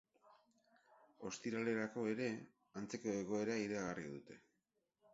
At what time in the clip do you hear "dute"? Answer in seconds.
4.19-4.43